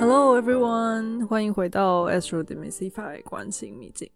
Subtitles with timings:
[0.00, 4.08] Hello everyone，欢迎回到 Astro Demystify 关心秘境。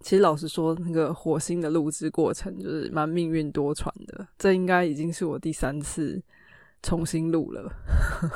[0.00, 4.28] 其实老实说，那个火星的录制过程就是蛮命运多舛的。
[4.36, 6.22] 这应该已经是我第三次
[6.82, 7.72] 重新录了。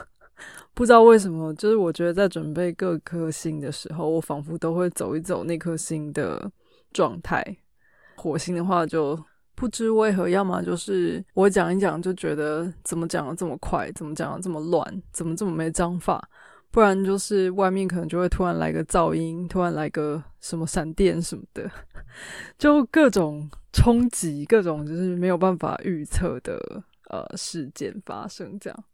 [0.73, 6.51] 不知道为什么，就是我觉得在准备各颗星的时候，我仿佛都会走一走那颗星的
[6.91, 7.45] 状态。
[8.17, 9.23] 火星的话，就
[9.55, 16.27] 不知为何，要么就是我讲一讲就觉得怎么讲的这么快，怎么讲的这么乱，怎么这么没章法。
[16.73, 21.71] 不然就是外面可能就会突然来个噪音，突然来个什么闪电什么的，
[22.59, 28.59] 就各种冲击，各种就是没有办法预测的呃事件发生。
[28.59, 28.85] 这样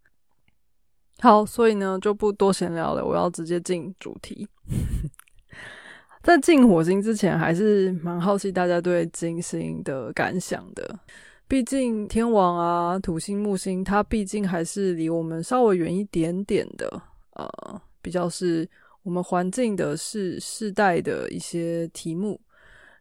[1.21, 4.49] 好，所以呢就不多闲聊了，我要直接进主题。
[6.21, 10.99] 在进火星之前，还是蛮好奇大家对金星的感想的。
[11.47, 17.01] 毕竟天王啊、土星、木星，它毕竟还是离我们稍微远一点点的。
[17.39, 18.69] 呃，比较是
[19.03, 22.41] 我们环境的世世代的一些题目，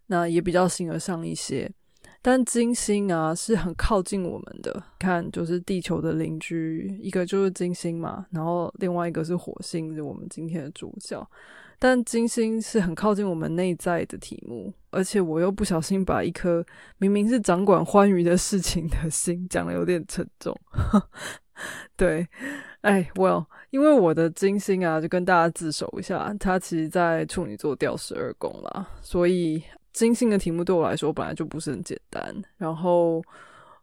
[0.05, 1.69] 那也比较形而上一些。
[2.21, 11.25] 但金星啊是很靠近我们的，看就是地球的邻居，一个就是金星嘛，然后另外一个是火星，是我们今天的主角。
[11.79, 16.65] 但金星是很靠近我们内在的题目，而且我又不小心把一颗
[16.97, 20.59] 明明是掌管欢愉的事情的心讲的有点沉重，
[21.95, 22.27] 对。
[22.87, 32.33] 哎，Well，因为我的金星啊，就跟大家自首一下，它其实在处女座掉十二宫啦，所以金星的题目对我来说本来就不是很简单。
[32.55, 33.21] 然后，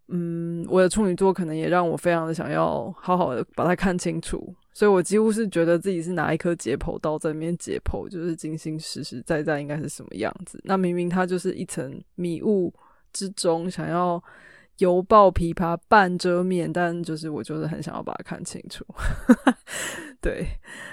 [0.09, 10.59] 嗯，我的处女座可能也让我非常的想要好好的把它看清楚，所以我几乎是觉得自己是拿一颗解剖刀在那边解剖，就是金星实实在在应该是什么样子。
[10.65, 12.73] 那明明它就是一层迷雾
[13.13, 14.25] 之中，想要。
[14.79, 18.85] 犹抱琵琶半遮面，但就是我就是很想要把它看清楚，
[20.21, 20.45] 对，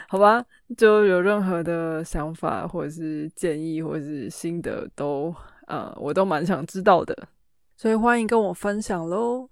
[0.08, 0.46] 好吧，
[0.78, 5.34] 就有任何的想法或者是建议或者是心得都
[5.68, 7.28] 呃，我都蛮想知道的，
[7.76, 9.50] 所以欢迎跟我分享喽。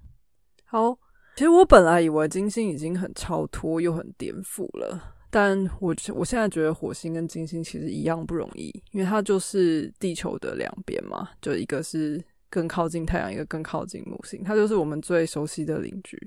[0.66, 0.92] 好，
[1.36, 12.24] 其实我本来以为金星已经很超脱又很颠覆了，但我我现在觉得火星跟金星其实一样不容易，因为它就是地球的两边嘛，就一个是。
[12.50, 16.18] 更靠近太阳，一个更靠近木星，它就是我们最熟悉的邻居。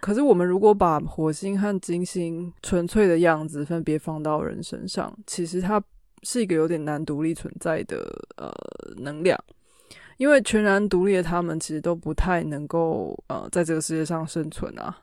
[0.00, 5.80] 可是，我们如果把火星和金星纯粹的样子分别放到人身上，其实它
[6.24, 7.98] 是一个有点难独立存在的
[8.36, 8.52] 呃
[8.96, 9.38] 能量，
[10.16, 14.98] 因为全然独立的他们其实都不太能够呃在这个世界上生存啊。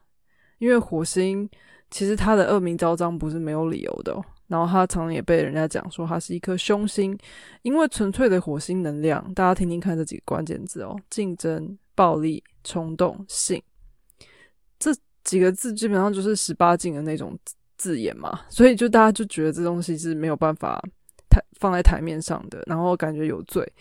[0.58, 1.50] 因为火星
[1.90, 4.22] 其实它的恶名昭彰不是没有理由的。
[4.50, 7.16] 然后他常常也被人家讲说他是一颗凶星，
[7.62, 13.62] 因为纯粹的火星能量，大家听听看这几个关键字哦：竞争、暴力、冲动、性，
[14.80, 14.92] 这
[15.24, 17.38] 几个字基本上就是十八禁的那种
[17.78, 18.42] 字眼嘛。
[18.50, 20.82] 所以就大家就觉得这东西是没有办法
[21.30, 23.72] 台放在台面上的，然后感觉有罪，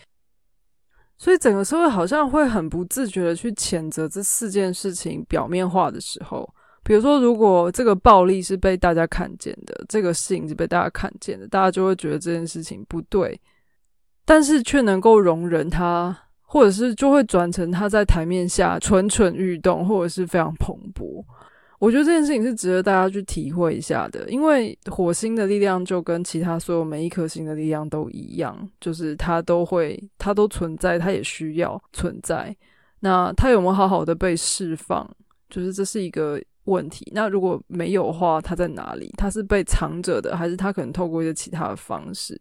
[1.16, 6.54] 所以整个社会好像会很不自觉的去谴责这四件事情表面化的时候。
[6.88, 13.38] 比如说，如果这个暴力是被大家看见的，这个性是被大家看见的，大家就会觉得这件事情不对，
[14.24, 21.22] 但是却能够容忍它，或者是就会转成他在台面下蠢蠢欲动，或者是非常蓬勃。
[21.78, 32.56] 我觉得这件事情是值得大家去体会一下的，因为火星的力量就跟其他所有每一颗星的力量都一样，就是它都会，它都存在，它也需要存在。
[33.00, 35.06] 那它有没有好好的被释放？
[35.50, 36.40] 就是这是一个。
[36.68, 39.12] 问题，那如果没有的话，它在哪里？
[39.16, 42.38] 它是被藏着的，还是它可能透过一些其他的方式？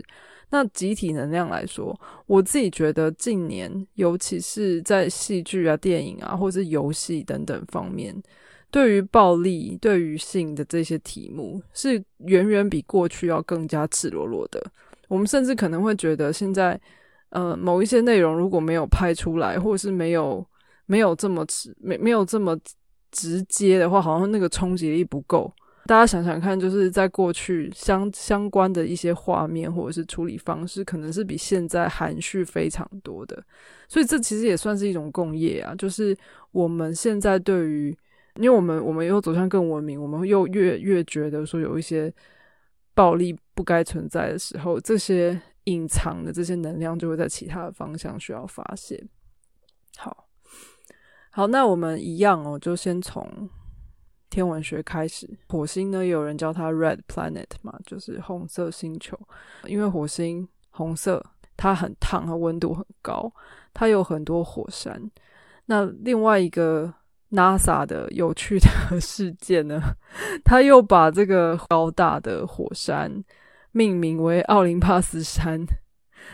[0.49, 8.15] 那集体能量来说，我自己觉得近年，尤其是在戏剧啊、电影啊，或者是游戏等等方面，
[8.71, 14.61] 对于暴力、对于性的这些题目，是远远比过去要更加赤裸裸的。
[15.07, 16.79] 我们甚至可能会觉得，现在
[17.29, 20.45] 呃，某一些内容如果没有拍出来，或者是没有
[20.85, 21.45] 没有这么
[21.79, 22.57] 没没有这么。
[23.11, 25.51] 直接的话，好像那个冲击力不够。
[25.85, 33.41] 大家想想看，就是在过去相相关的一些画面或者是处理方式，可能是比现在含蓄非常多的。
[33.87, 35.73] 所以这其实也算是一种共业啊。
[35.75, 36.13] 就是
[36.51, 37.97] 我们现在对于，
[38.35, 42.13] 因为我们我们又走向更文明，我们又越越觉得说有一些
[42.93, 49.01] 暴力不该存在的时候，这些隐藏的这些能量就会在其他的方向需要发泄。
[49.95, 50.26] 好。
[51.37, 53.47] 好，那我们一样哦，就先从
[54.27, 55.29] 天文学开始。
[55.49, 59.15] 火星呢，有人叫它 Red Planet 嘛，就是红色星球。
[59.67, 61.23] 因为火星红色，
[61.55, 63.31] 它很烫，它温度很高，
[63.71, 64.99] 它有很多火山。
[65.67, 66.91] 那另外一个
[67.29, 68.67] NASA 的有趣的
[68.99, 69.79] 事件呢，
[70.43, 73.23] 他又把这个高大的火山
[73.73, 75.63] 命名为奥林帕斯山。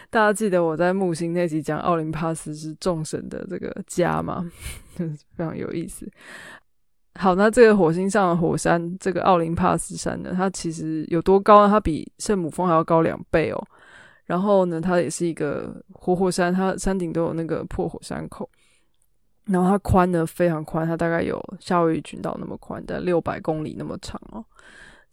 [0.10, 4.50] 大家记得我在木星那集讲奥林帕斯是众神的这个家吗？
[4.96, 6.10] 非常有意思。
[7.16, 11.70] 好，那这个火星上的火山，这个奥林帕斯山呢，它其实有多高呢？
[11.72, 13.68] 它比圣母峰还要高两倍哦。
[14.26, 18.50] 然后呢，它也是一个活火山，它山顶都有那个破火山口。
[19.46, 24.44] 然后它宽呢非常宽，它大概有夏威夷群岛那么宽，但六百公里那么长哦。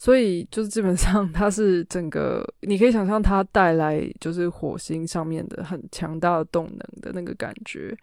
[0.00, 7.94] 所以就是基本上它是整个，你可以想象它带来就是火星上面的很强大的动能的那个感觉。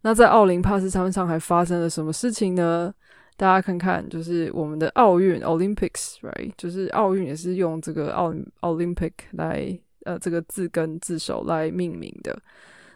[0.00, 2.94] 那在奥林帕斯山上还发生了什么事情呢？
[3.36, 6.50] 大家看看，就是我们的奥运 （Olympics），right？
[6.56, 8.32] 就是奥运也是用这个奥
[8.62, 12.34] Olympic 来呃这个字根字首来命名的。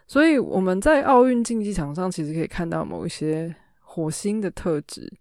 [0.06, 5.12] 所以我们在奥运竞技场上，其实可以看到某一些火星的特质。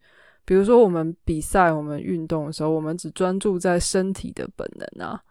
[0.47, 5.21] 比如说，我们比赛、我们运动的时候，我们只专注在身体的本能啊，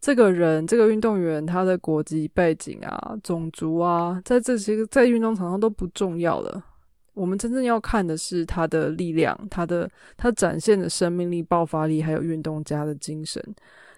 [0.00, 6.60] 这个人、这个运动员他的国籍背景啊、种族啊，在这些在运动场上都不重要了。
[7.14, 13.40] 我们真正要看的是他的力量，他的他展现的生命力、爆发力，还有运动家的精神。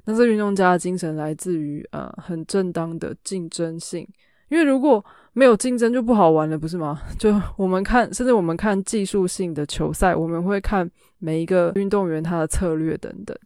[0.05, 4.07] 那这运动家的精神来自于呃很正当的竞争性。
[4.49, 5.03] 因为如果
[5.33, 7.01] 没有竞争就不好玩了，不是吗？
[7.19, 13.37] 就我们看，甚至我们看技术性的球赛，我们会看每一个运动员他的策略等等。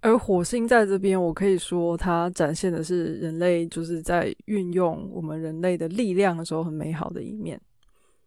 [0.00, 7.60] 而火星在这边，我可以说它展现的是人类就是在运用我们人类的力量的时候很美好的一面。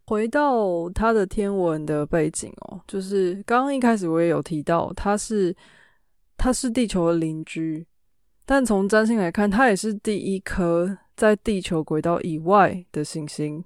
[0.06, 5.56] 回到它的天文的背景哦，就是刚刚一开始我也有提到，它是
[6.36, 7.86] 它是地球的邻居，
[8.50, 10.98] 但从占星来看，它也是第一颗。
[11.16, 13.58] 在地球轨道以外的行星，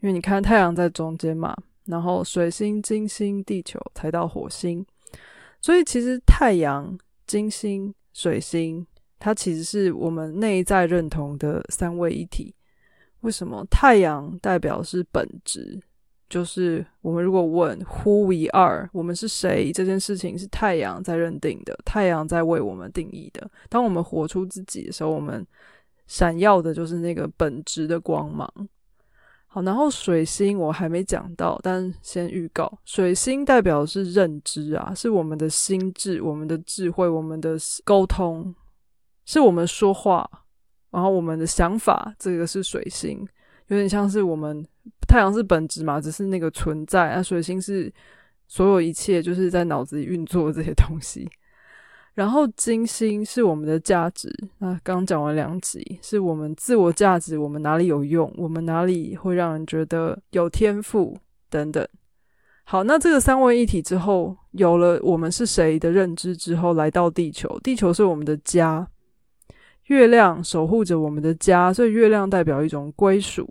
[0.00, 1.54] 因为你看太阳在中间嘛，
[1.84, 4.84] 然后水星、金星、地球才到火星，
[5.60, 8.84] 所以其实太阳、金星、水星，
[9.20, 12.52] 它其实是我们内在认同的三位一体。
[13.20, 13.64] 为什么？
[13.70, 15.80] 太阳代表是本质，
[16.34, 23.48] 就是我们如果问 Who we are，我们是谁这件事情是太阳在认定的，太阳在为我们定义的。
[23.68, 25.46] 当我们活出自己的时候，我们。
[26.06, 28.46] 闪耀的就是那个本质的光芒。
[29.46, 38.54] 好，然后水星我还没讲到，但先预告，水星代表的是认知啊，是我们的心智、我们的智慧、我们的沟通，
[39.24, 40.28] 是我们说话，
[40.90, 43.26] 然后我们的想法，这个是水星，
[43.68, 44.62] 有点像是我们
[45.14, 47.88] 太阳是本质嘛，只是那个存在，那水星是
[48.48, 51.30] 所有一切，就是在脑子里运作这些东西。
[52.14, 54.28] 然后金星是我们的价值，
[54.58, 61.16] 那刚讲完两集，是我们自我价值，我们哪里有用，我们哪里会让人觉得有天赋
[61.48, 61.86] 等等。
[62.64, 68.84] 好，那这个三位一体之后，有了我们是谁的认知之后，来到地球，地球是我们的家，
[69.84, 73.48] 月亮守护着我们的家，所以月亮代表一种归属。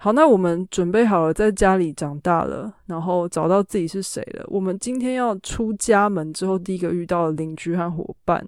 [0.00, 4.44] 好，那我们准备好了，在家里长大了，然后找到自己是谁了。
[4.46, 8.46] 我们今天要出家门之后，第一个遇到的邻居和伙伴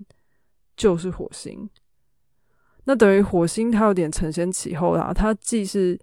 [0.77, 1.69] 就是火星。
[2.85, 5.99] 那等于火星它有点承先启后啦，它既是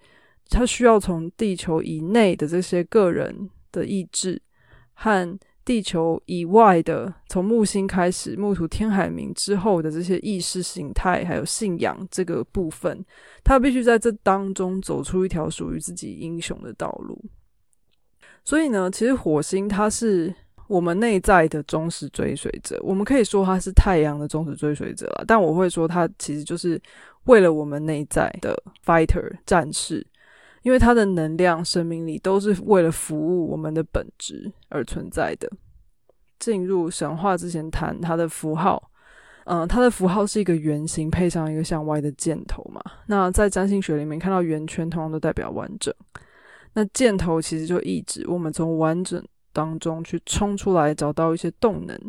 [0.49, 4.41] 它需要从地球以内的这些个人的意志
[4.93, 5.39] 和。
[5.67, 13.03] 地球以外的，从木星开始，木土天海冥之后的这些意识形态，还有信仰这个部分，
[13.43, 17.21] 他必须在这当中走出一条属于自己英雄的道路。
[18.45, 20.33] 所以呢，其实火星它是
[20.69, 25.25] 我们内在的忠实追随者，我们可以说它是太阳的忠实追随者了。
[25.27, 26.81] 但我会说，它其实就是
[27.25, 30.07] 为了我们内在的 fighter 战士。
[30.63, 35.49] 因为它的能量、生命力都是为了服务我们的本质而存在的。
[36.39, 38.91] 进入神话之前谈它的符号，
[39.45, 42.81] 嗯，它的符号是一个圆形配上一个向外的箭头嘛。
[43.07, 45.93] 那在占星学里面看到圆圈，通常都代表完整。
[46.73, 51.99] 那箭头其实就意指我们从完整当中去冲出来，找到一些动能。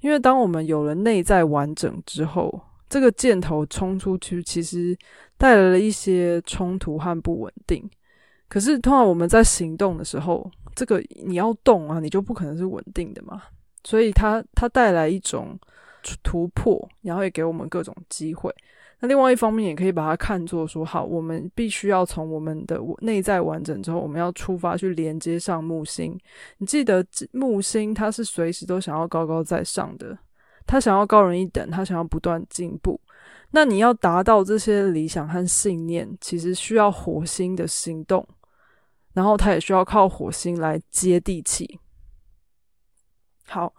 [0.00, 2.60] 因为当我们有了内在完整之后，
[2.92, 4.94] 这个箭头冲出去，其实
[5.38, 7.88] 带来了一些冲突和不稳定。
[8.50, 13.44] 可是，通常我们在行动的时候，这个你要动啊，你就不可能是稳定的嘛。
[13.82, 15.58] 所以，它它带来一种
[16.22, 18.54] 突破，然后也给我们各种机会。
[19.00, 26.14] 那另外一方面，也可以把它看作说，好，我们必须要从我们的内在完整之后，我们要出发去连接上木星。
[26.58, 30.18] 你记得木星，它是随时都想要高高在上的。
[30.66, 33.00] 他想要高人一等，他想要不断进步。
[33.50, 38.26] 那你要达到这些理想和信念，其实需要火星的行动。
[39.12, 41.78] 然后他也需要靠火星来接地气。
[43.44, 43.70] 好，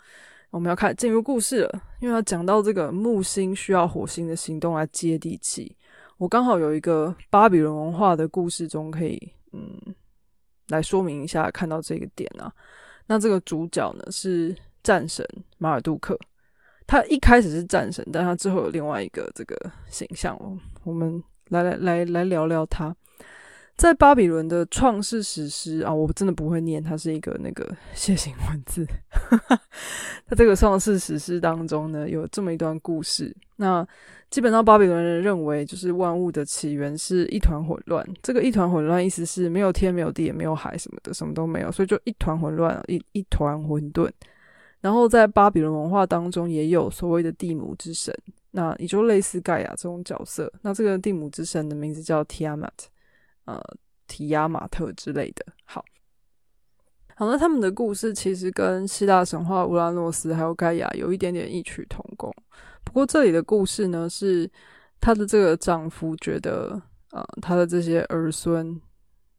[0.51, 5.75] 我们要开始进入故事了，因为要讲到这个木星需要火星的行动来接地气。
[6.17, 9.19] 我刚好有一个巴比伦文化的故事中可以
[9.53, 9.75] 嗯
[10.67, 12.53] 来说明一下，看到这个点啊。
[13.07, 16.15] 那这个主角呢是战神马尔杜克，
[16.87, 20.57] 他一开始是战神，但他之后有另外一个这个形象哦。
[20.83, 22.95] 我们来来来来聊聊他。
[23.75, 28.85] 在巴比伦的创世史诗啊，我真的不会念，它是一个那个楔形文字。
[30.29, 33.35] 在这个创世史诗当中呢，有这么一段故事。
[33.55, 33.85] 那
[34.29, 38.07] 基本上巴比伦人认为，就是万物的起源是一团混乱。
[38.21, 44.07] 这个一团混乱意思是没有天、没有地、也没有海什么的，什么都没有，所以就一团混乱，一一团混沌。
[44.83, 48.13] 然后在巴比伦文化当中，也有所谓的地母之神，
[48.51, 50.51] 那也就类似盖亚这种角色。
[50.61, 52.69] 那这个地母之神的名字叫 Tiamat。
[53.45, 53.61] 呃，
[54.07, 55.45] 提亚马特之类的。
[55.63, 55.83] 好，
[57.15, 62.33] 好，那他们的故事其实跟希腊神话乌拉诺斯还有盖亚有一点点异曲同工。
[62.83, 64.49] 不过这里的故事呢，是
[64.99, 68.79] 她的这个丈夫觉得，呃，他的这些儿孙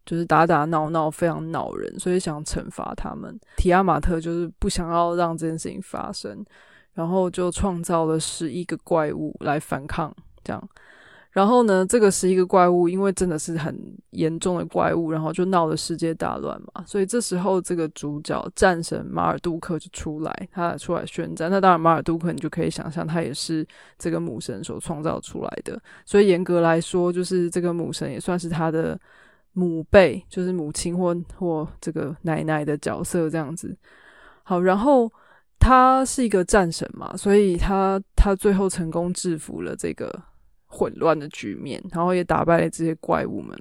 [0.04, 3.38] 就是打打闹闹，非常恼人，所以想惩罚他们。
[3.56, 6.44] 提亚马特就是不想要让这件事情发生，
[6.92, 10.68] 然后就创造了十一个怪物来反抗，这样。
[11.32, 13.76] 然后呢，这个十一个怪物，因为真的是很
[14.10, 16.84] 严重的怪物，然后就闹得世界大乱嘛。
[16.86, 21.50] 所以这时候，这个主角战神马尔杜克就出来，他出来宣战。
[21.50, 23.66] 那当然，马尔杜克你就可以想象，他也是
[23.98, 25.76] 这个母神所创造出来的。
[26.06, 28.96] 所以严格来说，就是这个母神也算是他的
[29.54, 33.74] 母辈，就是母亲或或这个奶奶的角色这样子。
[34.42, 35.10] 好，然后
[35.58, 40.22] 他是一个战神嘛，所以他他最后成功制服了这个。
[40.66, 43.56] 混乱的局面，然后也打败了这些怪物们，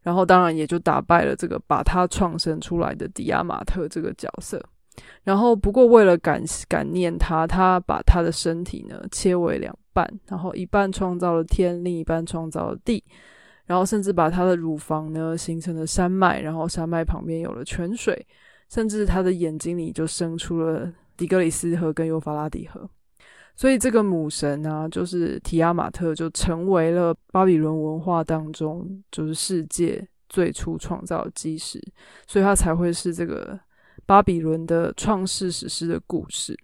[0.00, 4.58] 然后当然也就打败了这个把他创生出来的迪亚马特这个角色。
[5.24, 13.04] 然后不过为了感感念他，他把他的身体呢切为两半，然后一半创造了天，另一半创造了地，
[13.72, 18.26] 然后甚至把他的乳房呢形成了山脉，然后山脉旁边有了泉水，
[18.68, 22.86] 甚至他的眼睛里就生出了底格里斯河跟幼发拉底河。
[23.56, 31.82] 所以这个母神呢，就是提亚马特，就成为了巴比伦文化当中就是世界最初创造的基石，
[32.26, 33.58] 所以它才会是这个
[34.04, 36.54] 巴比伦的创世史诗的故事。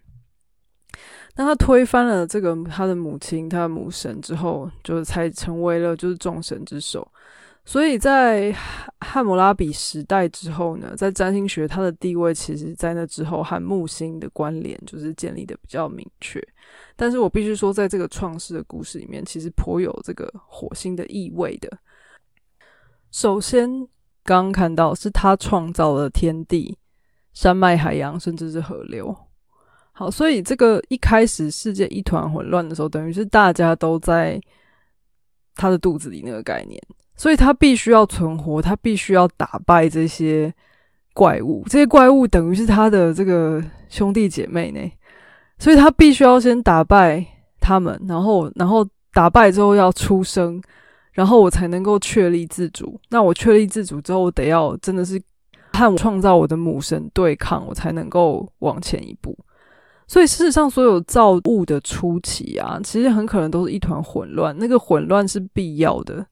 [1.39, 7.09] 那他推翻了这个他的母亲，他的母神之后，就才成为了就是众神之首。
[7.63, 8.53] 所以在
[8.99, 16.45] 汉谟拉比时代之后呢，在占星学它的地位，其实在那之后和木星的关联就是建立的比较明确。
[16.97, 21.69] 但是我必须说，在这个创世的故事里面，其实颇有这个火星的意味的。
[23.11, 23.87] 首先，
[24.25, 26.77] 刚刚看到是他创造了天地、
[27.31, 29.15] 山脉、海洋，甚至是河流。
[29.99, 34.39] 好，所以这个一开始世界一团混乱的时候，等于是大家都在
[35.55, 36.81] 他的肚子里那个概念。
[37.17, 40.53] 所以他必须要存活，他必须要打败这些
[41.13, 41.65] 怪物。
[41.65, 44.79] 这些怪物等于是他的这个兄弟姐妹呢，
[45.57, 47.25] 所以他必须要先打败
[47.59, 50.61] 他们，然后，然后打败之后要出生，
[51.11, 52.97] 然后我才能够确立自主。
[53.09, 55.21] 那我确立自主之后，我得要真的是
[55.73, 59.37] 和创造我的母神对抗，我才能够往前一步。
[60.09, 64.57] 所以事实上，所有造物的初期啊，其实很可能都是一团混乱。
[64.57, 66.25] 那个混乱是必要的。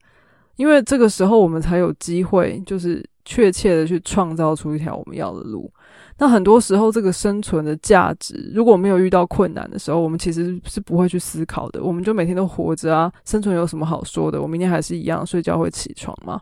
[0.56, 5.72] 因为这个时候，我们才有机会，就是确切的去创造出一条我们要的路。
[6.18, 11.80] 那很多时候，这个生存的价值，如果没有遇到困难的时候，我们其实是不会去思考的。
[11.80, 14.42] 我们就每天都活着啊，生存有什么好说的？
[14.42, 16.40] 我明天还是一样睡觉会起床嘛。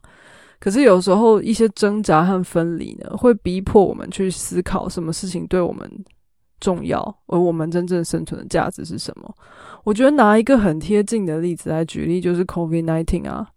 [0.59, 5.87] 可是有时候一些挣扎和分离呢，会逼迫我们去思考什么事情对我们
[6.61, 9.35] 重要，而我们真正生存的价值是什么？
[9.85, 13.49] 我觉得拿一个很贴近的例子来举例，就是 COVID nineteen 啊。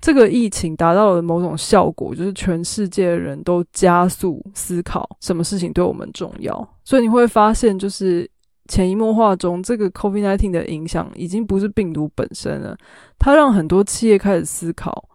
[0.00, 6.66] 这个疫情达到了某种效果，就是全世界人都加速思考什么事情对我们重要。
[6.84, 8.26] 所以你会发现，就是
[8.68, 12.74] 潜移默化中，这个 COVID-19 的影响已经不是病毒本身了，
[13.18, 15.06] 它让很多企业开始思考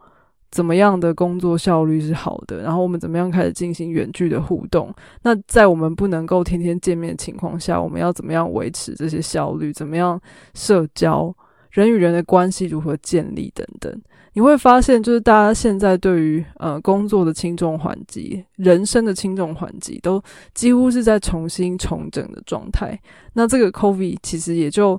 [0.56, 4.90] 怎么样的工作效率是好的，然后我们怎么样开始进行远距的互动。
[5.22, 9.74] 那在我们不能够天天见面的情况下，我们要怎么样维持这些效率？
[9.74, 10.18] 怎么样
[10.54, 11.36] 社交？
[11.72, 13.52] 人与人的关系如何建立？
[13.54, 14.02] 等等。
[14.32, 22.98] 你会发现，就是大家现在对于呃工作的轻重缓急、人生的轻重缓急，都几乎是在重新重整的状态。
[23.34, 24.98] 那这个 COVID 其实也就，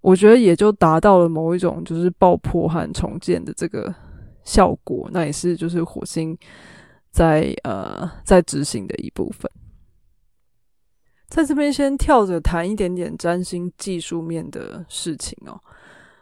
[0.00, 3.94] 我觉得也就达到了某一种就是爆破和重建的这个
[4.44, 5.08] 效果。
[5.12, 6.36] 那也是就是火星
[7.10, 9.50] 在呃在执行的一部分。
[11.28, 15.60] 在这边先跳着谈一点点占星技术面的事情哦。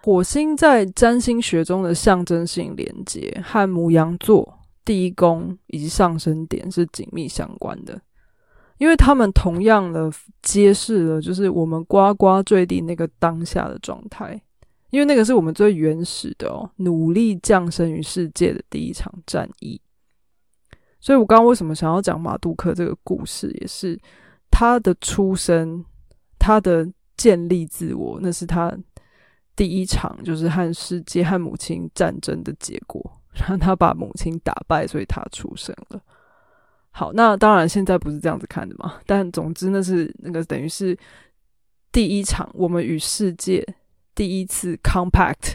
[0.02, 8.00] 火星在占星学中的象征性连接和母羊座、第一宫以及上升点是紧密相关的，
[8.78, 10.10] 因为他们同样的
[10.42, 14.40] 揭示了就是我们呱呱坠地那个当下的状态，
[14.90, 19.80] 因为那个是我们最原始的哦，努力降生于世界的第一场战役。
[21.00, 23.99] 所以我刚刚为什么想要讲马杜克这个故事，也是。
[24.50, 25.85] 他的出生，
[26.38, 28.76] 他的建立自我，那是他
[29.54, 36.02] 第一场就是和世界和母亲战争的结果，让 他把母亲打败，所以他出生了。
[36.90, 40.99] 好，那当然现在不是这样子看的嘛，但总之那是那个等于是
[41.92, 43.64] 第一场我们与世界
[44.18, 45.54] 第一次 compact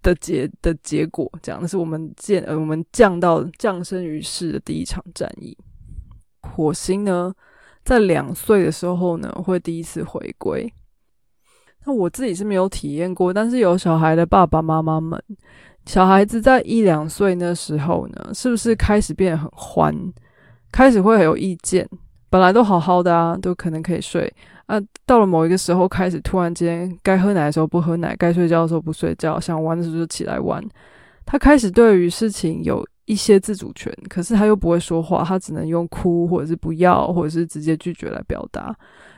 [0.00, 5.58] 的结的结果，这样那是我们建呃我们降到降生于世的第一场战役。
[6.40, 7.34] 火星呢？
[7.84, 10.72] 在两岁的时候呢，会第一次回归。
[11.84, 15.20] 那我自己是没有体验过，但是有小孩的爸爸妈妈们，
[15.84, 19.92] 小孩子在一两岁那时候呢，是不是开始变得很欢，
[20.70, 21.88] 开始会很有意见？
[22.30, 24.32] 本来都好好的啊，都可能可以睡
[24.68, 30.64] 啊，到了某一个时候，开始突然间该喝奶的时候不喝奶，该睡觉的时候不睡觉，想玩的时候就起来玩。
[31.26, 32.82] 他开始对于事情有。
[33.08, 38.70] 一些自主权，可是他又不会说话，他只能用哭或者是不要，或者是直接拒绝来表达。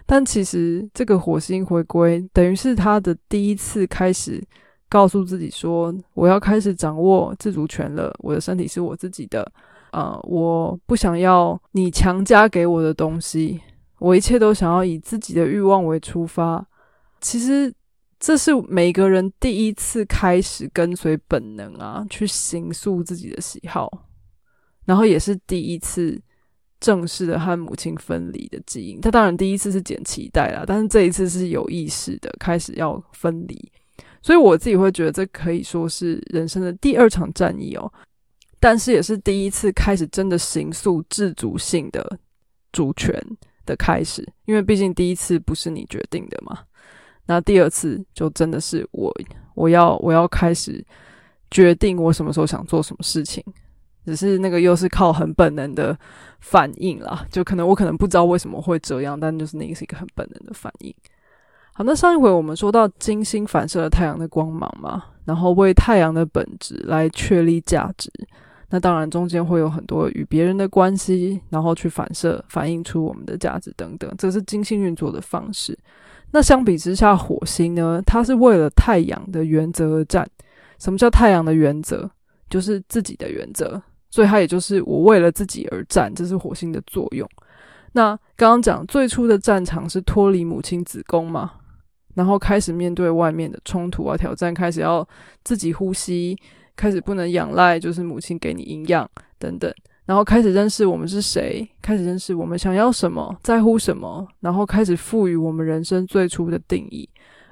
[0.07, 4.41] 但其实这个火星回归，等于是他的第一次开始
[4.89, 9.51] 告诉自己说：“我要开始掌握自主权了，我的身体是我自己的。
[9.91, 13.61] 啊，我不想要你强加给我的东西，
[14.01, 16.67] 我一切都想要以自己的欲望为出发。”
[17.23, 17.73] 其实。
[18.23, 23.91] 这是每个人第一次开始跟随本能啊，去形塑自己的喜好，
[24.85, 26.21] 然后也是第一次
[26.79, 29.01] 正式的和母亲分离的基因。
[29.01, 33.73] 他当然第一次是剪脐带啦，但是这一次是有意识的开始要分离。
[34.21, 37.91] 所以我自己会觉得，这可以说是人生的第二场战役哦，
[38.59, 42.19] 但是也是第一次开始真的形塑自主性的
[42.71, 43.19] 主权
[43.71, 46.59] 的开始，因为毕竟第一次不是你决定的嘛。
[47.27, 49.15] 那第二次就真的是我，
[49.55, 50.85] 我要我要开始
[51.49, 53.45] 决定我什么时候想做什么事情，
[54.05, 55.97] 只是那个又是靠很本能的
[56.41, 60.93] 反应啦，就可能我可能不知道为什么会这样，但就是那个是一个很本能的反应。
[61.73, 68.11] 好，那上一回我们说到金星反射了太阳的光芒嘛，然后为太阳的本质来确立价值，
[68.71, 75.77] 那当然中间会有很多与别人的关系，然后去反射反映出我们的价值等等，这是金星运作的方式。
[76.31, 78.01] 那相比之下，火星呢？
[78.07, 80.29] 它是为了太阳的原则而战。
[80.79, 82.09] 什么叫太阳的原则？
[82.49, 83.83] 就是自己的原则。
[84.11, 87.29] 所以它也就是我为了自己而战，这是火星的作用。
[87.93, 91.51] 那刚刚讲最初的战场是脱离母亲子宫嘛，
[92.15, 95.07] 然后开始面对外面的冲突啊挑战，开始要
[95.43, 96.39] 自己呼吸，
[96.77, 99.73] 开始不能仰赖就是母亲给你营养等等。
[100.07, 107.09] 然后开始认识我们是谁，开始认识我们想要什么，在乎什么，然后开始赋予我们人生最初的定义。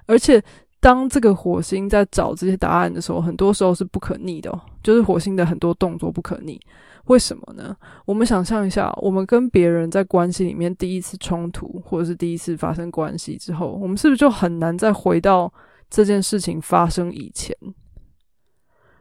[0.07, 0.42] 而且，
[0.81, 6.61] 当这个火星在找这些答案的时候，很多时候是不可逆的，就是火星的很多动作不可逆。
[7.04, 7.76] 为什么呢？
[8.04, 15.52] 我们想象一下，我们跟别人在关系里面第一次冲突，或者是第一次发生关系之后，我们是不是就很难再回到
[15.88, 17.57] 这件事情发生以前？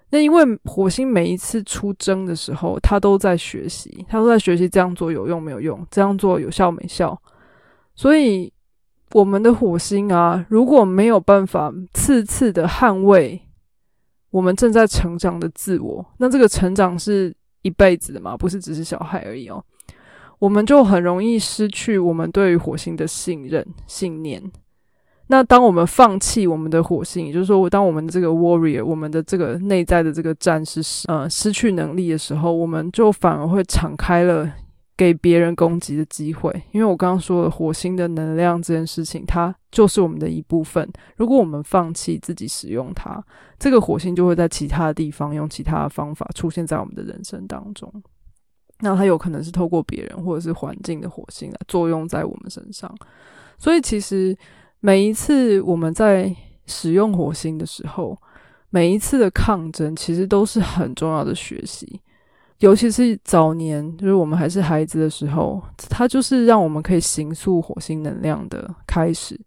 [0.09, 7.21] 那因为火星每一次出征的时候，他都在学习，他都在学习这样做有用没有用，这样做有效没效。
[7.93, 8.51] 所以
[9.11, 13.41] 我们的火星啊，如果没有办法次次的捍卫
[14.29, 19.63] 我们正在成长的自我，那这个成长是一辈子的嘛，不是只是小孩而已哦。
[20.39, 24.41] 我们就很容易失去我们对于火星的信任、信念。
[25.29, 34.49] 那当我们放弃我们的火星，也就是说，当我们的这个 warrior，我们的这个内在的这个战士，呃，失去能力的时候，我们就反而会敞开了
[34.95, 36.49] 给别人攻击的机会。
[36.71, 40.89] 因为我刚刚说了，火星的能量这件事情，它就是我们的一部分。
[41.17, 43.21] 如果我们放弃自己使用它，
[43.59, 47.91] 这个火星就会在其他的地方用其他的方法出现在我们的人生当中。
[48.79, 52.89] 那它有可能是透过别人或者是环境的火星来作用在我们身上。
[53.57, 54.33] 所以其实。
[54.79, 56.33] 每一次我们在
[56.65, 58.17] 使用火星的时候，
[58.69, 61.99] 每一次的抗争其实都是很重要的学习，
[62.59, 69.39] 尤其是早年，就是我们还是孩子的时候，它就是让我们可以形塑火星能量的开始。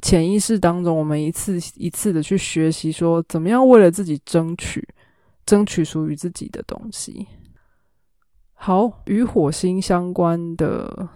[0.00, 4.86] 潜意识当中，我们一次一次的去学习，说怎么样为了自己争取，
[5.44, 7.26] 争取属于自己的东西。
[8.54, 11.08] 好，与火星相关的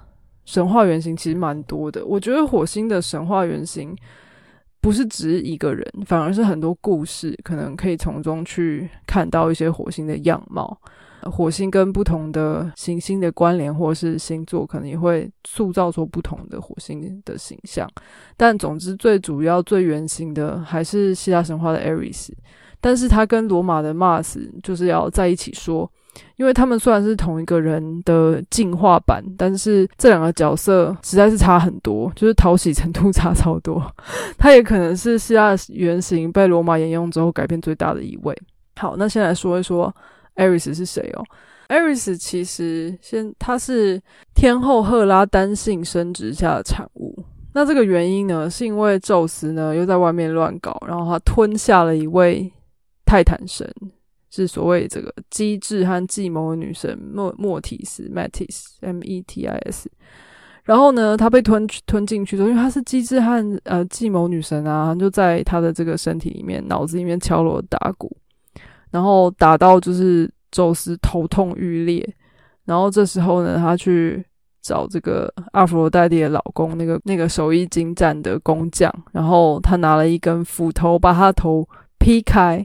[0.44, 2.04] 神话原型其实蛮多的。
[2.04, 3.96] 我觉得火星的神话原型
[4.80, 10.76] 不是只一个人，反而是很多故事，可能可以从中去看到一些火星的样貌。
[11.30, 17.88] 火星跟不同的行星的关联，或是星座，可能也会塑造出不同的火星的形象。
[18.36, 22.30] 但总之，最主要、最原型的还是希腊神话的 Ares。
[22.80, 25.88] 但是，他跟罗马的 Mars 就是要在一起说，
[26.36, 33.82] 因为他们虽然是同一个人的进化版，但是这两个角色实在是差很多，就是讨喜程度差超多。
[34.38, 38.36] 他也可能是希腊原型被罗马沿用之后改变最大的一位。
[38.76, 39.94] 好，那先来说一说。
[40.34, 41.22] 艾瑞斯是谁哦？
[41.66, 44.00] 艾瑞斯其实先，他是
[44.34, 47.14] 天后赫拉单性生殖下的产物。
[47.52, 52.50] 那这个原因呢，是因为宙斯呢又在外面乱搞，然后他吞下了一位
[53.04, 53.70] 泰坦神，
[54.32, 59.88] 是所谓这个机智和计谋的女神莫莫提斯 （Metis），M E T I S。
[60.64, 68.16] 然后呢，他被吞吞进去之后，因为他是机智和呃计谋女神啊，就在他的这个身体里面、脑子里面敲锣打鼓。
[68.90, 72.06] 然后打到就是宙斯头痛欲裂，
[72.66, 74.22] 然后这时候呢，他去
[74.60, 81.66] 找这个阿佛罗代蒂的老公，那个那个手艺精湛的工匠，然后他拿了一根斧头把他头
[81.98, 82.62] 劈开，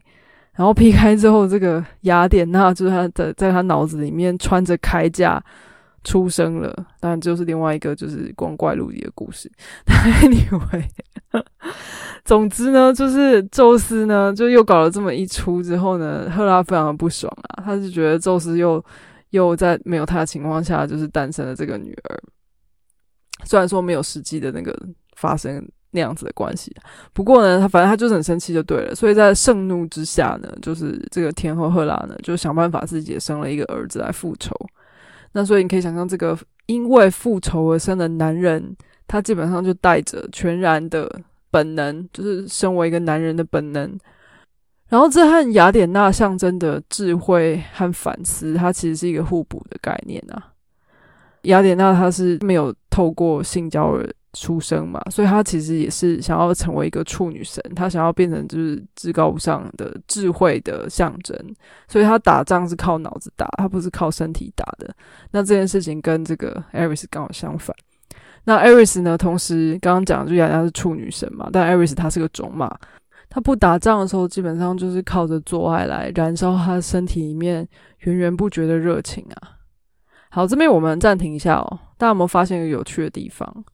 [0.57, 5.41] 然后劈开之后，这个雅典娜就是他的在他脑子里面穿着铠甲。
[6.03, 9.51] 出生了，当然就是另外一个就是光怪陆离的故事。
[10.21, 10.85] Anyway，
[12.23, 18.81] 总之呢，就是宙斯呢就又搞了这么一出之后呢，赫拉非常的不爽啊，他是觉得宙斯又
[19.31, 22.23] 又在没有他的情况下，就是诞生了这个女儿。
[23.43, 24.73] 虽然说没有实际的那个
[25.17, 26.75] 发生那样子的关系，
[27.13, 28.93] 不过呢，他反正他就是很生气就对了。
[28.93, 34.53] 所以在盛怒之下呢，就是这个天后赫拉呢，就想办法自己也生了一个儿子来复仇。
[35.31, 38.75] 那所以你可以想象，这个因为复仇而生的男人，
[39.07, 41.09] 他基本上就带着全然的
[41.49, 43.97] 本能，就是身为一个男人的本能。
[44.89, 50.53] 然后这和雅典娜象征的智慧和反思，它其实是一个互补的概念啊。
[51.43, 61.35] 雅典娜她是没有透过性交而出生嘛，所以他其实也是想要成为一个处女神，他想要变成就是至高无上的智慧的象征，
[61.87, 64.93] 所以他打仗是靠脑子打，他不是靠身体打的。
[65.31, 67.75] 那这件事情跟这个艾瑞斯刚好相反。
[68.45, 72.73] 那艾瑞斯呢，同时刚刚讲就雅雅是处女神嘛，但艾瑞斯他是个种马，
[73.29, 77.67] 他不打仗的时候，基本上就是靠着做爱来燃烧他身体里面
[77.99, 79.57] 源源不绝的热情啊。
[80.29, 81.79] 好，这边我们暂停一下哦。
[81.97, 83.65] 大家有没有发现一个有趣的地方？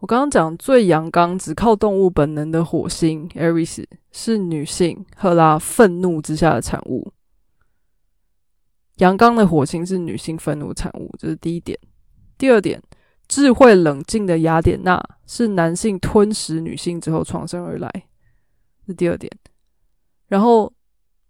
[0.00, 7.12] 我刚刚讲最阳刚、只靠动物本能的火星 Ares 是女性赫拉愤怒之下的产物。
[8.96, 11.78] 阳刚的火星是女性愤怒产物，这是第一点。
[12.38, 12.82] 第二点，
[13.28, 17.90] 智慧冷静的雅典娜是男性吞食女性之后创生而来，
[18.86, 19.32] 是第二点。
[20.28, 20.72] 然后。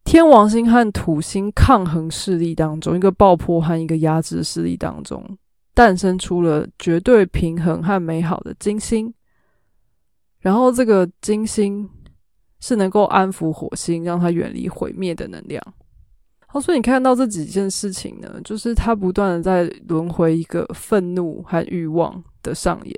[0.09, 5.37] 天王星和土星抗衡势力当中，一个爆破和一个压制势力当中，
[5.76, 9.12] 诞生出了绝对平衡和美好的金星。
[10.40, 11.86] 然后，这个金星
[12.60, 15.62] 是能够安抚火星，让它远离毁灭的能量。
[16.46, 22.96] 好，所以你看到这几件事情呢，就是它不断的在轮回一个愤怒和欲望的上演。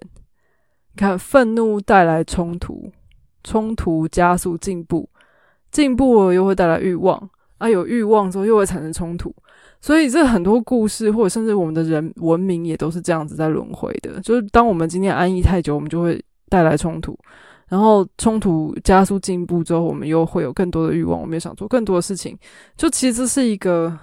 [0.93, 2.93] 你看，愤怒带来冲突，
[3.43, 5.11] 冲突加速进步。
[5.73, 9.35] 进步又会带来欲望啊，有欲望之后又会产生冲突，
[9.81, 14.21] 所以这很多故事或者甚至我们的人文明也都是这样子在轮回的。
[14.21, 17.17] 就是当我们今天安逸太久，我们就会带来冲突，
[17.69, 22.37] 然后冲突加速进步之后，我们又会有更多的欲望，我们也想做更多的事情。
[22.77, 23.97] 就其实是一个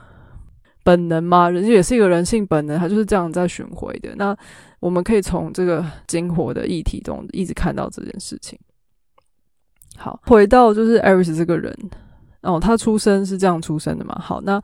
[0.83, 4.15] 本能嘛，人也是一个人性本能，它就是这样在巡回的。
[4.15, 4.35] 那
[4.79, 8.57] 我们可以从这个金火的议题中一直看到这件事情。
[9.97, 11.75] 好，回到就是艾瑞斯这个人
[12.41, 14.15] 哦，他出生是这样出生的嘛？
[14.21, 14.61] 好，那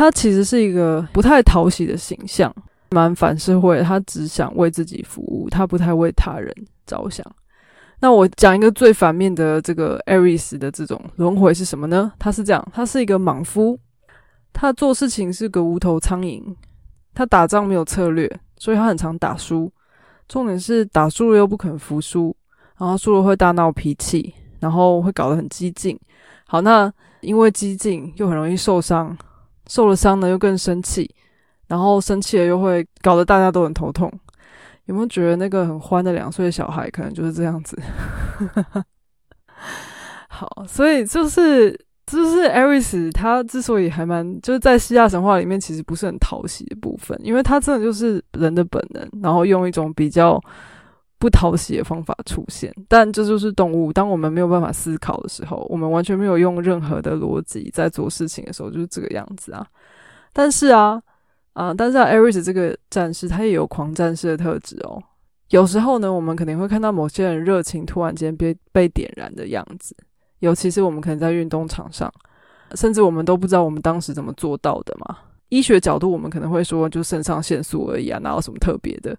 [0.00, 2.50] 他其实是一个不太讨喜的形象，
[2.92, 6.50] 蛮反社会，他只想为自己服务，他不太为他人
[6.86, 7.22] 着想。
[8.00, 12.10] 那我讲一个最反面的这个艾瑞斯的这种轮回是什么呢？
[12.18, 13.78] 他是这样，他是一个莽夫，
[14.54, 16.42] 他做事情是个无头苍蝇，
[17.12, 19.70] 他打仗没有策略，所以他很常打输。
[20.28, 22.34] 重点是打输了又不肯服输，
[22.78, 24.32] 然后输了会大闹脾气。
[24.60, 25.98] 然后会搞得很激进，
[26.46, 26.90] 好，那
[27.22, 29.16] 因为激进又很容易受伤，
[29.70, 31.08] 受了伤呢又更生气，
[31.68, 34.12] 然后生气了又会搞得大家都很头痛。
[34.86, 37.80] 有没有觉得那个很欢的两岁的小孩可能就是这样子？
[40.28, 41.70] 好，所以就是
[42.04, 50.42] 就是 Aris 他之所以还蛮就是在希腊神话里面其实不是很讨喜的部分，因为他真的就是人的本能，然后用一种比较
[51.20, 52.74] 不讨喜的方法出现。
[52.88, 59.64] 但这就是动物，当我们没有办法思考的时候，我们完全没有用任何的逻辑在做事情的时候，就是这个样子啊。
[60.32, 61.00] 但是啊
[61.52, 65.00] 啊，但是 Aris 这个战士他也有狂战士的特质哦。
[65.50, 69.94] 有时候呢，我们肯定会看到某些人热情突然间被被点燃的样子。
[70.38, 72.10] 尤其是我们可能在运动场上，
[72.74, 75.18] 甚至我们都不知道我们当时怎么做到的嘛。
[75.50, 79.16] 医学角度，我们可能会说就肾上腺素而已啊，哪有什么特别的？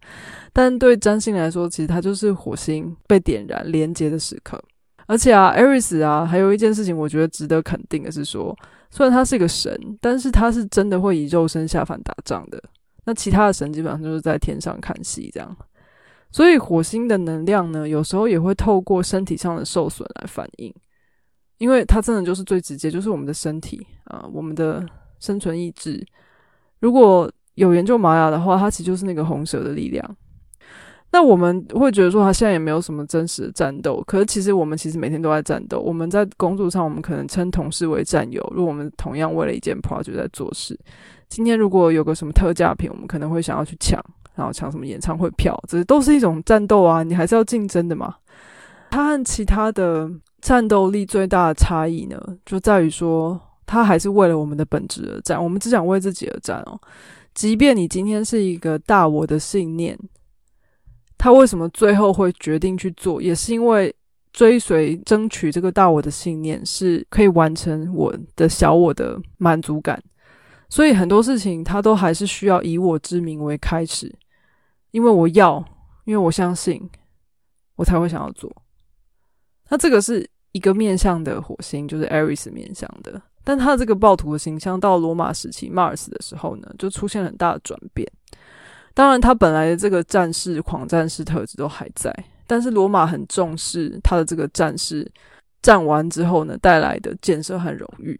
[0.51, 4.61] 但对占星来说，其实它就是火星被点燃连接的时刻。
[5.07, 8.57] 而且啊，艾瑞斯啊，还有一件事情，我觉得值得肯定的是说，
[8.89, 12.61] 虽然他是一个神，但是他是真的会以肉身下凡打仗的。
[13.05, 15.55] 那其他的神基本上就是在天上看戏这样。
[16.31, 20.73] 所以火星的能量呢，有时候也会透过身体上的受损来反应。
[21.57, 24.83] 因为它真的就是最直接，就是我们的身体啊，我们的
[25.21, 26.05] 生存意志。
[26.81, 30.17] 如果有研究玛雅的话，它其实就是那个红蛇的力量。
[31.13, 34.03] 那我们会觉得说，它现在也没有什么真实的战斗。
[34.07, 35.79] 可是其实我们其实每天都在战斗。
[35.79, 38.41] 我们在工作上，我们可能称同事为战友。
[38.55, 40.77] 如果我们同样为了一件 project 在做事，
[41.29, 44.03] 今天如果有个什么特价品，我们可能会想要去抢，
[44.35, 47.03] 然后抢什么演唱会票，这都是一种战斗啊！
[47.03, 48.15] 你还是要竞争的嘛。
[48.89, 50.09] 它和其他的。
[50.41, 53.39] 战斗力最大的差异呢，就在于说，
[53.71, 55.41] 他还是为了我们的本质而战。
[55.41, 56.77] 我们只想为自己而战哦。
[57.33, 59.97] 即便你今天是一个大我的信念，
[61.17, 63.95] 他为什么最后会决定去做，也是因为
[64.33, 70.03] 追随、争取这个大我的信念，是可以完成我的小我的满足感。
[70.67, 74.13] 所以很多事情，他都还是需要以我之名为开始，
[74.91, 75.63] 因为我要，
[76.03, 76.89] 因为我相信，
[77.77, 78.53] 我才会想要做。
[79.69, 88.07] 那这个是一个面向的火星，就是 Aries 面向的，但他这个暴徒的形象到罗马时期 Mars 的时候呢，就出现很大的转变。
[88.93, 92.13] 当然，他本来的这个战士、狂战士特质都还在，
[92.45, 95.09] 但是罗马很重视他的这个战士
[95.61, 98.19] 战完之后呢带来的建设和荣誉，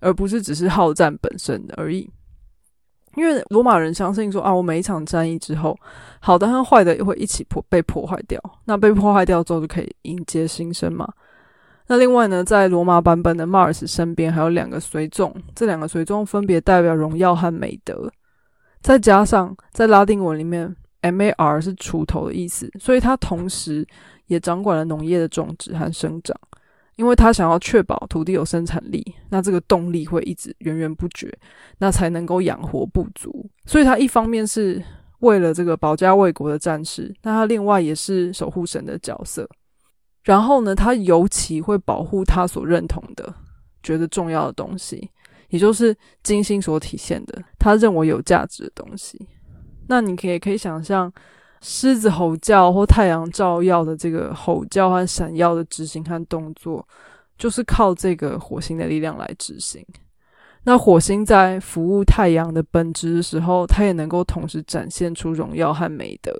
[0.00, 2.10] 而不是只是好战本身而已。
[3.16, 5.76] 因为罗马人相信说啊，我每一场战役之后，
[6.20, 8.40] 好的和坏的也会一起破被破坏掉。
[8.64, 11.06] 那被破坏掉之后，就可以迎接新生嘛。
[11.90, 18.08] 那另外呢，在罗马版本的 Mars 身边还有两个随从，这两个随从分别代表荣耀和美德。
[18.80, 20.72] 再加上在拉丁文里面
[21.02, 23.84] ，Mar 是锄头的意思，所以它同时
[24.28, 26.38] 也掌管了农业的种植和生长。
[26.94, 31.36] 因为他想要确保土地有生产力，那这个动力会一直源源不绝，
[31.78, 33.50] 那才能够养活部族。
[33.64, 34.80] 所以，他一方面是
[35.18, 39.48] 为了这个保家卫国的战士，那他另外也是守护神的角色。
[40.22, 43.34] 然后呢，他尤其会保护他所认同的、
[43.82, 45.10] 觉得重要的东西，
[45.48, 49.28] 也就是金星所体现的他认为有价值的东西。
[49.86, 51.12] 那你可以可以想象。
[51.62, 56.88] 狮子吼叫或太阳照耀的这个吼叫和闪耀的执行和动作，
[57.36, 59.84] 就是靠这个火星的力量来执行。
[60.64, 66.32] 那火星在服务太阳的本质的时候，它也能够同时展现出荣耀和美德。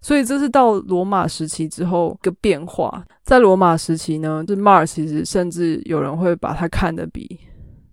[0.00, 3.02] 所以这是到罗马时期之后一个变化。
[3.22, 7.40] 在罗马时期呢，这 Mars 其实甚至有人会把它看得比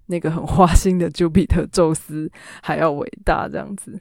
[0.08, 2.30] 那个很花心的丘比特宙斯
[2.62, 3.98] 还要伟大，这样子。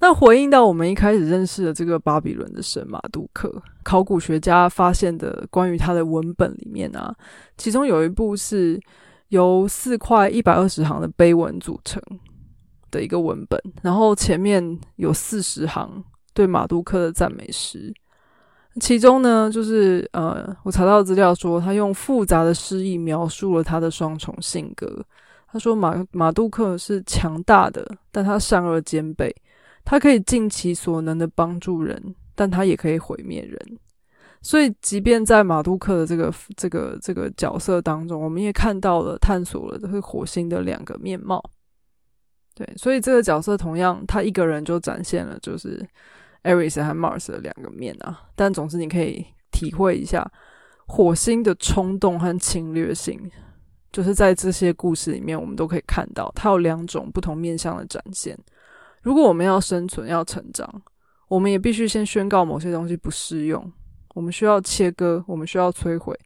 [0.00, 7.14] 那回应到我们一开始认识的这个巴比伦的神马杜克，考古学家发现的关于他的文本里面啊，
[7.56, 8.78] 其中有一部是
[9.34, 12.00] 由四块一百二十行的碑文组成
[12.90, 14.62] 的一个文本，然后前面
[14.96, 17.92] 有四十行对马杜克的赞美诗，
[18.80, 25.04] 其中呢，就是呃，我查到资料说，他用复杂的诗意描述了他的双重性格。
[25.50, 29.34] 他说马马杜克是强大的，但他善恶兼备。
[29.84, 33.78] 他可以尽其所能的帮助人，但他也可以毁灭人。
[34.44, 41.42] 所以，即便在马杜克的这个这个这个角色当中，我们也看到了探索了这个火星的两个面貌。
[42.54, 45.82] 对，所以这个角色同样，他一个人就展现了就是
[46.42, 48.20] Aries 和 Mars 的两个面啊。
[48.36, 50.30] 但总之，你可以体会一下
[50.86, 53.18] 火星的冲动和侵略性，
[53.90, 58.38] 就是在这些故事里面，我们都可以看到它有两种不同面向的展现。
[59.00, 60.82] 如果我们要生存、要成长，
[61.28, 63.72] 我们也必须先宣告某些东西不适用。
[64.14, 66.18] 我们需要切割，我们需要摧毁。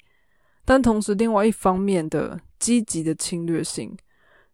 [0.65, 3.97] 但同时，另外一方面的积极的侵略性，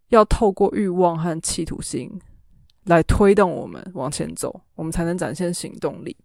[0.08, 2.10] 要透过欲望和企图心
[2.84, 6.16] 来推动我们往前走，我们才能展现行动力。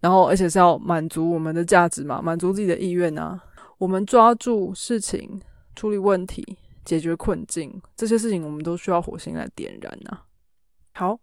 [0.00, 3.44] 然后，而且是要满足我们的价值嘛，满足自己的意愿啊。
[3.76, 5.40] 我们抓住事情。
[5.76, 10.24] 处理问题、解决困境，这些事情我们都需要火星来点燃啊。
[10.98, 11.16] 好，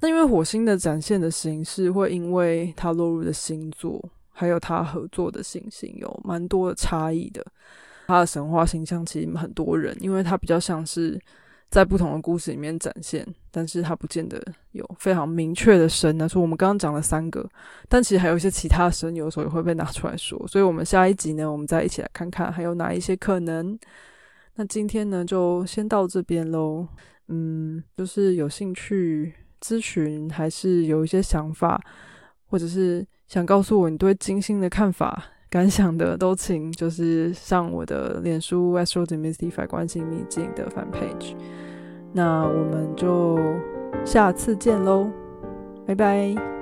[0.00, 7.44] 那因为火星的展现的形式会因为它落入的星座，还有它合作的行星有蛮多的差异的。
[8.06, 11.20] 它的神话形象其实很多人，因为它比较像是。
[11.72, 14.38] 在不同的故事里面展现，但是它不见得
[14.72, 16.28] 有非常明确的神呢。
[16.28, 17.48] 说我们刚刚讲了三个，
[17.88, 20.38] 但其实还有一些其他神，有时候也会被拿出来说。
[20.46, 23.78] 所以，我们下一集呢，我们再一起来看看还有哪一些可能。
[24.56, 26.86] 那今天呢，就先到这边喽。
[27.32, 31.80] 嗯，就是有兴趣咨询，还是有一些想法，
[32.44, 35.24] 或者是想告诉我你对金星的看法。
[35.48, 41.36] 感想的都请就是上我的脸书 Astro Demystify 关心秘境的 fan page，
[42.14, 43.38] 那我们就
[44.02, 45.10] 下次见喽，
[45.86, 46.61] 拜拜。